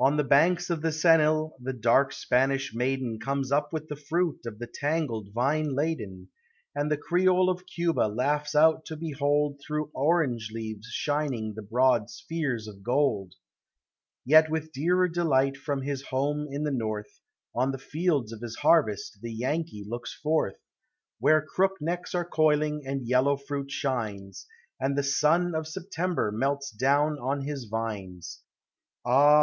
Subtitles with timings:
[0.00, 4.40] On the banks of the Xenil, the dark Spanish maiden Comes up with the fruit
[4.44, 6.30] of the tangled vine laden;
[6.74, 12.10] And the Creole of Cuba laughs out to behold Through orange leaves shining the broad
[12.10, 13.34] spheres of gold;
[14.24, 17.20] Yet with dearer delight from his home in the North,
[17.54, 20.56] On the fields of his harvest the Yankee looks forth.
[21.20, 24.44] Where crook necks are coiling and yellow fruit shines,
[24.80, 28.40] And the sun of September melts down on his vines.
[28.40, 29.04] TREES: FLOWERS: PLANTS.
[29.04, 29.40] 271 Ah!